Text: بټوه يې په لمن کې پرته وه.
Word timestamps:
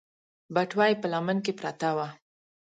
بټوه 0.53 0.85
يې 0.89 0.95
په 1.01 1.07
لمن 1.13 1.37
کې 1.45 1.53
پرته 1.59 1.89
وه. 1.97 2.07